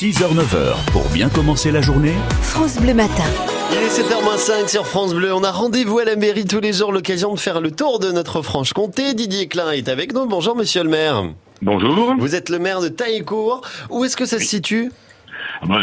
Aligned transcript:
6h-9h, 0.00 0.92
pour 0.92 1.06
bien 1.10 1.28
commencer 1.28 1.70
la 1.70 1.82
journée, 1.82 2.14
France 2.40 2.78
Bleu 2.80 2.94
Matin. 2.94 3.22
Il 3.70 3.76
est 3.76 4.00
7h05 4.00 4.66
sur 4.66 4.86
France 4.86 5.12
Bleu. 5.12 5.34
On 5.34 5.44
a 5.44 5.50
rendez-vous 5.50 5.98
à 5.98 6.06
la 6.06 6.16
mairie 6.16 6.46
tous 6.46 6.60
les 6.60 6.72
jours, 6.72 6.90
l'occasion 6.90 7.34
de 7.34 7.38
faire 7.38 7.60
le 7.60 7.70
tour 7.70 7.98
de 7.98 8.10
notre 8.10 8.40
Franche-Comté. 8.40 9.12
Didier 9.12 9.46
Klein 9.46 9.72
est 9.72 9.90
avec 9.90 10.14
nous. 10.14 10.24
Bonjour, 10.24 10.56
monsieur 10.56 10.84
le 10.84 10.88
maire. 10.88 11.24
Bonjour. 11.60 12.14
Vous 12.18 12.34
êtes 12.34 12.48
le 12.48 12.58
maire 12.58 12.80
de 12.80 12.88
Taillecourt. 12.88 13.60
Où 13.90 14.06
est-ce 14.06 14.16
que 14.16 14.24
ça 14.24 14.38
se 14.38 14.46
situe? 14.46 14.90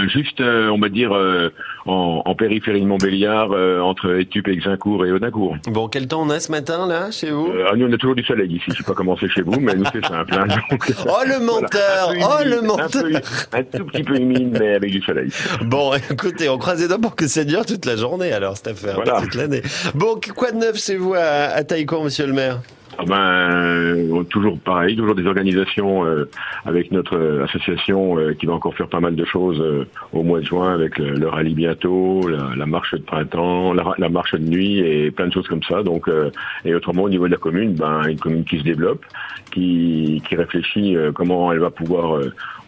Juste, 0.08 0.42
euh, 0.42 0.70
on 0.70 0.80
va 0.80 0.90
dire, 0.90 1.14
euh, 1.16 1.50
en, 1.86 2.22
en 2.26 2.36
périphérie 2.36 2.82
de 2.82 2.86
Montbéliard, 2.88 3.52
euh, 3.52 3.80
entre 3.80 4.20
Étup, 4.20 4.48
Exincourt 4.48 5.06
et 5.06 5.12
Aunacourt. 5.12 5.56
Bon, 5.68 5.88
quel 5.88 6.08
temps 6.08 6.22
on 6.24 6.30
a 6.30 6.40
ce 6.40 6.52
matin, 6.52 6.88
là, 6.88 7.12
chez 7.12 7.30
vous 7.32 7.48
Euh, 7.48 7.66
ah, 7.72 7.76
nous, 7.76 7.88
on 7.88 7.94
a 7.94 7.98
toujours 7.98 8.16
du 8.16 8.24
soleil 8.24 8.52
ici. 8.56 8.64
Je 8.70 8.74
sais 8.78 8.84
pas 8.84 8.94
comment 8.94 9.16
c'est 9.20 9.30
chez 9.30 9.42
vous, 9.42 9.60
mais 9.60 9.76
nous, 9.76 9.86
c'est 9.94 10.06
simple. 10.06 10.34
hein. 10.34 10.48
Donc, 10.72 10.92
Oh, 11.08 11.24
le 11.26 11.40
menteur 11.46 12.14
voilà. 12.18 12.40
Oh, 12.42 12.44
le 12.46 12.62
menteur 12.62 12.86
un, 13.06 13.20
peu- 13.20 13.58
un 13.58 13.64
tout 13.64 13.86
petit 13.86 14.04
peu 14.04 14.16
humide, 14.18 14.58
mais 14.60 14.76
avec 14.76 14.92
du 14.92 15.02
soleil. 15.02 15.30
Bon, 15.62 15.94
écoutez, 16.10 16.50
on 16.50 16.58
croise 16.58 16.82
les 16.82 16.88
doigts 16.88 17.00
pour 17.00 17.16
que 17.16 17.28
ça 17.28 17.44
dure 17.44 17.66
toute 17.66 17.86
la 17.86 17.96
journée, 17.96 18.32
alors, 18.32 18.58
cette 18.58 18.68
affaire, 18.70 18.96
Voilà. 18.96 19.22
toute 19.22 19.36
l'année. 19.36 19.62
Bon, 19.96 20.20
quoi 20.36 20.52
de 20.52 20.58
neuf 20.58 20.78
chez 20.84 20.98
vous 20.98 21.14
à, 21.14 21.20
à 21.20 21.64
monsieur 22.04 22.26
le 22.28 22.34
maire? 22.34 22.60
Ah 22.62 22.77
ben, 23.06 23.16
euh, 23.16 24.24
toujours 24.24 24.58
pareil, 24.60 24.96
toujours 24.96 25.16
des 25.16 25.26
organisations 25.28 26.06
euh, 26.06 26.30
avec 26.66 26.92
notre 26.92 27.16
euh, 27.16 27.44
association 27.44 28.18
euh, 28.18 28.34
qui 28.34 28.48
va 28.48 28.54
encore 28.54 28.74
faire 28.76 28.88
pas 28.88 29.00
mal 29.00 29.16
de 29.16 29.26
choses 29.26 29.62
euh, 29.62 29.88
au 30.14 30.24
mois 30.24 30.40
de 30.40 30.46
juin 30.46 30.74
avec 30.74 30.98
le, 30.98 31.28
rallye 31.28 31.54
bientôt, 31.54 32.28
la, 32.28 32.66
marche 32.66 32.94
de 32.96 33.02
printemps, 33.02 33.74
la, 33.74 34.10
marche 34.10 34.34
de 34.34 34.40
nuit 34.40 34.80
et 34.80 35.12
plein 35.12 35.28
de 35.28 35.34
choses 35.34 35.48
comme 35.48 35.64
ça. 35.64 35.84
Donc, 35.84 36.08
euh, 36.08 36.32
et 36.66 36.74
autrement 36.74 37.04
au 37.04 37.10
niveau 37.10 37.28
de 37.28 37.34
la 37.34 37.38
commune, 37.38 37.76
ben 37.76 38.04
une 38.08 38.20
commune 38.20 38.44
qui 38.44 38.58
se 38.60 38.64
développe, 38.64 39.06
qui, 39.52 40.22
qui 40.28 40.36
réfléchit 40.36 40.96
comment 41.14 41.52
elle 41.52 41.60
va 41.60 41.70
pouvoir, 41.70 42.20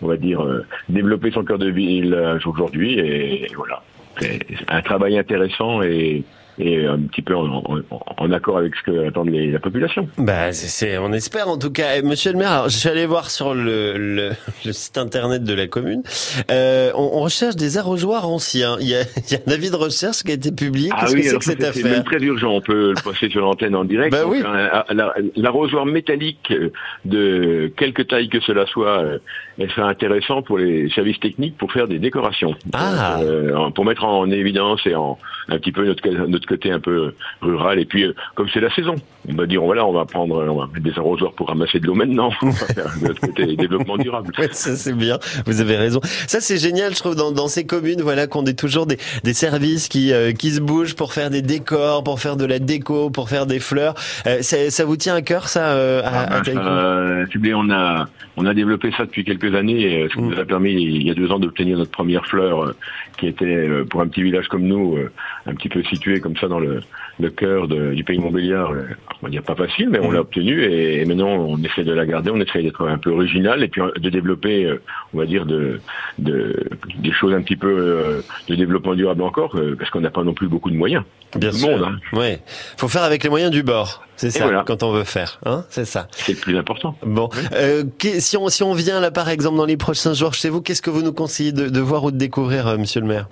on 0.02 0.08
va 0.08 0.18
dire, 0.18 0.46
développer 0.90 1.32
son 1.32 1.44
cœur 1.44 1.58
de 1.58 1.70
ville 1.70 2.16
aujourd'hui 2.46 3.00
et, 3.00 3.46
et 3.46 3.55
voilà. 3.55 3.82
C'est 4.20 4.40
un 4.68 4.82
travail 4.82 5.18
intéressant 5.18 5.82
et 5.82 6.24
et 6.60 6.85
un 6.85 6.99
petit 6.99 7.21
peu 7.21 7.35
en, 7.35 7.63
en- 7.65 7.82
en 8.18 8.32
accord 8.32 8.57
avec 8.57 8.74
ce 8.76 8.84
que 8.91 9.07
attendent 9.07 9.29
les, 9.29 9.52
la 9.52 9.60
population. 9.60 10.07
Bah, 10.18 10.52
c'est, 10.52 10.68
c'est- 10.68 10.98
on 10.98 11.12
espère 11.13 11.48
en 11.49 11.57
tout 11.57 11.71
cas. 11.71 11.96
Et 11.96 12.02
Monsieur 12.02 12.32
le 12.32 12.38
maire, 12.38 12.52
alors, 12.52 12.70
je 12.70 12.77
suis 12.77 12.90
allé 12.90 13.05
voir 13.05 13.29
sur 13.29 13.54
le, 13.54 13.98
le, 13.98 14.29
le 14.65 14.71
site 14.74 14.98
internet 14.98 15.43
de 15.43 15.54
la 15.54 15.68
commune. 15.68 16.04
Euh, 16.52 16.91
on, 16.96 17.10
on 17.13 17.20
recherche 17.21 17.55
des 17.55 17.77
arrosoirs 17.77 18.27
anciens. 18.30 18.77
Il 18.82 18.87
y, 18.90 18.96
a, 18.96 19.02
il 19.30 19.34
y 19.34 19.35
a 19.35 19.40
un 19.48 19.52
avis 19.52 19.70
de 19.71 19.76
recherche 19.76 20.24
qui 20.24 20.32
a 20.32 20.35
été 20.35 20.52
publié. 20.52 20.90
Qu'est-ce 20.99 21.15
que 21.15 21.21
c'est 21.24 21.37
que 21.37 21.43
cette 21.46 21.62
c'est 21.74 21.84
même 21.84 21.91
affaire 21.93 22.04
très 22.04 22.20
urgent. 22.20 22.52
On 22.52 22.62
peut 22.62 22.90
le 22.96 23.04
passer 23.04 23.30
sur 23.30 23.41
l'antenne 23.41 23.76
en 23.76 23.85
direct. 23.85 24.12
Bah 24.12 24.24
oui. 24.27 24.41
un- 24.46 24.84
la- 24.93 25.13
L'arrosoir 25.35 25.85
métallique 25.85 26.52
euh, 26.52 26.71
de 27.05 27.71
quelque 27.77 28.02
taille 28.02 28.30
que 28.30 28.40
cela 28.41 28.65
soit, 28.65 28.99
euh, 29.02 29.18
elle 29.57 29.70
sera 29.71 29.90
intéressant 29.90 30.41
pour 30.41 30.57
les 30.57 30.90
services 30.90 31.20
techniques 31.20 31.57
pour 31.57 31.71
faire 31.71 31.87
des 31.87 31.99
décorations? 31.99 32.55
Ah. 32.74 33.20
Euh, 33.21 33.70
pour 33.71 33.85
mettre 33.85 34.04
en 34.04 34.30
évidence 34.32 34.82
et 34.85 34.96
en 34.96 35.18
un 35.49 35.57
petit 35.57 35.71
peu 35.71 35.85
notre, 35.85 36.07
notre 36.27 36.48
côté 36.50 36.72
un 36.72 36.80
peu 36.80 37.14
rural. 37.42 37.80
Et 37.80 37.86
puis, 37.86 38.04
euh, 38.04 38.14
comme 38.36 38.48
c'est 38.54 38.60
la 38.60 38.74
saison, 38.74 38.96
on 39.30 39.36
va 39.36 39.46
dire 39.46 39.62
voilà, 39.62 39.86
on 39.86 39.94
va 39.94 40.05
prendre, 40.05 40.36
on 40.50 40.55
va 40.60 40.68
mettre 40.68 40.84
des 40.84 40.98
arrosoirs 40.98 41.34
pour 41.34 41.48
ramasser 41.48 41.80
de 41.80 41.88
l'eau 41.88 41.96
maintenant. 41.96 42.32
On 42.42 42.50
va 42.50 42.66
faire 42.66 42.92
notre 43.02 43.22
côté 43.22 43.55
développement 43.55 43.98
durable. 43.98 44.32
Ouais, 44.38 44.50
ça 44.52 44.76
c'est 44.76 44.94
bien. 44.96 45.20
Vous 45.46 45.62
avez 45.62 45.77
raison. 45.77 46.00
Ça 46.27 46.40
c'est 46.42 46.58
génial, 46.58 46.94
je 46.94 47.00
trouve, 47.00 47.16
dans, 47.16 47.32
dans 47.32 47.48
ces 47.48 47.66
communes, 47.66 48.02
voilà, 48.02 48.27
qu'on 48.27 48.46
ait 48.46 48.54
toujours 48.54 48.86
des, 48.88 48.98
des 49.24 49.34
services 49.34 49.88
qui 49.88 50.12
euh, 50.14 50.32
qui 50.34 50.52
se 50.52 50.62
bougent 50.62 50.96
pour 50.96 51.14
faire 51.14 51.30
des 51.30 51.42
décors, 51.42 52.04
pour 52.04 52.20
faire 52.20 52.36
de 52.38 52.46
la 52.46 52.60
déco, 52.60 53.10
pour 53.12 53.30
faire 53.30 53.46
des 53.46 53.60
fleurs. 53.60 53.94
Euh, 54.27 54.42
ça, 54.42 54.70
ça 54.72 54.86
vous 54.86 54.98
tient 54.98 55.16
à 55.16 55.22
cœur, 55.22 55.48
ça, 55.48 55.72
euh, 55.74 56.02
à, 56.04 56.38
à 56.38 56.42
Euh, 56.48 57.26
vous 57.34 57.40
voulez, 57.40 57.54
on 57.54 57.70
a 57.70 58.08
on 58.38 58.46
a 58.46 58.54
développé 58.54 58.92
ça 58.98 59.04
depuis 59.05 59.24
quelques 59.26 59.54
années, 59.54 60.08
ce 60.10 60.14
qui 60.16 60.22
Mm. 60.22 60.30
nous 60.30 60.40
a 60.40 60.46
permis 60.46 60.72
il 60.74 61.04
y 61.04 61.12
a 61.12 61.14
deux 61.14 61.30
ans 61.32 61.40
d'obtenir 61.40 61.77
notre 61.77 61.92
première 61.92 62.26
fleur, 62.26 62.64
euh, 62.64 62.76
qui 63.18 63.27
était 63.27 63.46
euh, 63.46 63.86
pour 63.90 64.02
un 64.02 64.08
petit 64.08 64.24
village 64.24 64.47
comme 64.47 64.64
nous, 64.64 64.96
euh, 64.97 65.12
un 65.46 65.53
petit 65.56 65.70
peu 65.70 65.84
situé 65.84 66.20
comme 66.20 66.38
ça 66.40 66.47
dans 66.47 66.59
le, 66.59 66.81
le 67.19 67.29
cœur 67.29 67.68
de- 67.68 67.94
du 67.94 68.03
pays 68.03 68.18
Montbéliard. 68.19 68.72
euh, 68.72 68.84
on 69.22 69.25
va 69.25 69.30
dire 69.31 69.44
pas 69.44 69.56
facile, 69.56 69.90
mais 69.90 70.00
on 70.00 70.12
l'a 70.12 70.22
obtenu 70.22 70.64
et, 70.64 71.02
et 71.02 71.06
maintenant 71.06 71.28
on 71.30 71.62
essaie 71.64 71.84
de 71.84 71.91
la 71.91 72.06
garder, 72.06 72.31
on 72.31 72.40
essaie 72.40 72.64
d'être 72.64 72.88
un 72.88 72.97
peu 72.97 73.09
original 73.12 73.62
et 73.64 73.68
puis 73.68 73.81
euh, 73.81 73.91
de 73.97 74.09
développer, 74.09 74.64
euh, 74.66 74.81
on 75.14 75.18
va 75.18 75.25
dire 75.25 75.46
de, 75.46 75.81
de 76.19 76.56
des 77.00 77.12
choses 77.12 77.34
un 77.34 77.41
petit 77.41 77.58
peu 77.58 78.24
de 78.47 78.56
développement 78.56 78.96
durable 78.96 79.22
encore, 79.24 79.56
parce 79.78 79.90
qu'on 79.91 80.02
n'a 80.02 80.09
pas 80.09 80.24
non 80.24 80.34
plus 80.34 80.47
beaucoup 80.47 80.69
de 80.69 80.75
moyens. 80.75 81.03
Bien 81.36 81.52
Tout 81.52 81.58
sûr. 81.58 81.69
monde, 81.78 81.84
hein. 81.84 82.18
Ouais. 82.18 82.40
Faut 82.78 82.88
faire 82.88 83.03
avec 83.03 83.24
les 83.24 83.30
moyens 83.30 83.52
du 83.52 83.62
bord. 83.62 84.03
C'est 84.16 84.31
ça, 84.31 84.46
voilà. 84.46 84.64
quand 84.66 84.81
on 84.84 84.91
veut 84.91 85.03
faire, 85.03 85.40
hein. 85.46 85.64
C'est 85.69 85.85
ça. 85.85 86.08
C'est 86.12 86.34
le 86.34 86.40
plus 86.40 86.58
important. 86.58 86.97
Bon, 87.06 87.30
euh, 87.53 87.84
si 88.19 88.35
on 88.38 88.47
si 88.50 88.64
on 88.64 88.74
vient 88.74 89.00
là 89.00 89.12
par 89.12 89.30
exemple 89.30 89.58
dans 89.58 89.66
les 89.66 89.78
prochains 89.78 90.14
jours 90.14 90.34
chez 90.34 90.50
vous, 90.50 90.62
qu'est-ce 90.62 90.81
que 90.81 90.90
vous 90.90 91.03
nous 91.03 91.14
conseillez 91.14 91.52
de, 91.52 91.68
de 91.69 91.80
voir 91.80 92.03
ou 92.06 92.12
de 92.12 92.18
découvrir, 92.18 92.68
euh, 92.68 92.78
Monsieur 92.78 93.02
le 93.02 93.08
Maire? 93.08 93.28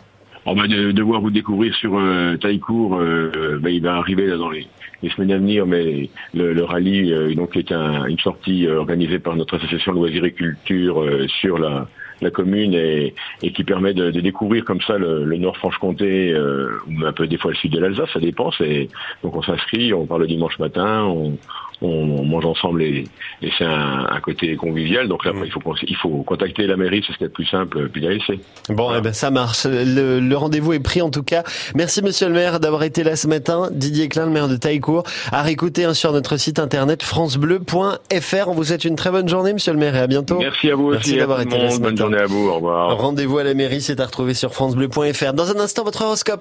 On 0.49 0.55
va 0.55 0.65
de, 0.65 0.93
devoir 0.93 1.19
vous 1.19 1.29
découvrir 1.29 1.75
sur 1.75 1.97
euh, 1.99 2.37
Taillecourt. 2.37 2.95
euh, 2.95 3.29
euh, 3.35 3.59
ben, 3.59 3.69
il 3.69 3.81
va 3.83 3.95
arriver 3.97 4.27
dans 4.37 4.49
les, 4.49 4.65
semaines 5.15 5.31
à 5.33 5.37
venir, 5.37 5.65
mais 5.67 6.09
le, 6.33 6.53
le 6.53 6.63
rallye 6.63 7.11
euh, 7.11 7.35
donc 7.35 7.57
est 7.57 7.69
un- 7.73 8.05
une 8.05 8.17
sortie 8.19 8.65
euh, 8.65 8.79
organisée 8.79 9.19
par 9.19 9.35
notre 9.35 9.57
association 9.57 9.91
Loisirs 9.91 10.23
et 10.23 10.31
Culture 10.31 11.01
euh, 11.03 11.27
sur 11.41 11.57
la, 11.57 11.89
la 12.21 12.31
commune 12.31 12.73
et, 12.73 13.13
et 13.43 13.51
qui 13.51 13.63
permet 13.63 13.93
de, 13.93 14.11
de 14.11 14.21
découvrir 14.21 14.65
comme 14.65 14.81
ça 14.81 14.97
le, 14.97 15.23
le 15.23 15.37
Nord 15.37 15.57
Franche-Comté 15.57 16.31
euh, 16.33 16.69
ou 16.87 17.05
un 17.05 17.13
peu 17.13 17.27
des 17.27 17.37
fois 17.37 17.51
le 17.51 17.57
sud 17.57 17.71
de 17.71 17.79
l'Alsace, 17.79 18.09
ça 18.13 18.19
dépend. 18.19 18.51
C'est 18.57 18.89
donc 19.23 19.35
on 19.35 19.41
s'inscrit, 19.43 19.93
on 19.93 20.05
part 20.05 20.17
le 20.19 20.27
dimanche 20.27 20.57
matin, 20.59 21.03
on, 21.03 21.37
on 21.81 22.23
mange 22.25 22.45
ensemble 22.45 22.81
et, 22.81 23.03
et 23.43 23.49
c'est 23.57 23.63
un, 23.65 24.07
un 24.09 24.19
côté 24.19 24.55
convivial. 24.55 25.07
Donc 25.07 25.25
là, 25.25 25.31
Mm. 25.33 25.43
il 25.45 25.51
faut 25.51 25.61
il 25.87 25.95
faut 25.95 26.23
contacter 26.23 26.65
la 26.65 26.75
mairie, 26.77 27.03
c'est 27.05 27.13
ce 27.13 27.17
qui 27.17 27.23
est 27.23 27.27
le 27.27 27.31
plus 27.33 27.45
simple, 27.45 27.89
puis 27.89 28.01
la 28.01 28.09
laisser. 28.13 28.39
Bon, 28.69 28.91
eh 28.97 29.01
ben 29.01 29.13
ça 29.13 29.29
marche. 29.29 29.65
Le, 29.69 30.19
le 30.19 30.37
rendez-vous 30.37 30.73
est 30.73 30.79
pris 30.79 31.01
en 31.01 31.11
tout 31.11 31.21
cas. 31.23 31.43
Merci 31.75 32.01
Monsieur 32.01 32.27
le 32.27 32.33
Maire 32.33 32.59
d'avoir 32.59 32.83
été 32.83 33.03
là 33.03 33.15
ce 33.15 33.27
matin. 33.27 33.69
Didier 33.71 34.07
Klein, 34.09 34.25
le 34.25 34.31
maire 34.31 34.47
de 34.47 34.55
Taillecourt, 34.55 35.03
à 35.31 35.43
réécouter 35.43 35.83
hein, 35.85 35.93
sur 35.93 36.11
notre 36.13 36.37
site 36.37 36.57
internet 36.59 37.03
francebleu.fr. 37.03 38.47
On 38.47 38.53
vous 38.53 38.63
souhaite 38.63 38.85
une 38.85 38.95
très 38.95 39.11
bonne 39.11 39.27
journée, 39.29 39.53
Monsieur 39.53 39.73
le 39.73 39.79
Maire, 39.79 39.95
et 39.95 39.99
à 39.99 40.07
bientôt. 40.07 40.39
Merci 40.39 40.71
à 40.71 40.75
vous 40.75 40.91
Merci 40.91 41.17
d'avoir 41.17 41.41
été 41.41 41.57
là 41.57 41.69
ce 41.69 41.79
matin. 41.79 42.06
Rendez-vous 42.95 43.37
à 43.37 43.43
la 43.43 43.53
mairie, 43.53 43.81
c'est 43.81 43.99
à 43.99 44.05
retrouver 44.05 44.33
sur 44.33 44.53
francebleu.fr. 44.53 45.33
Dans 45.33 45.49
un 45.49 45.59
instant, 45.59 45.83
votre 45.83 46.03
horoscope. 46.03 46.35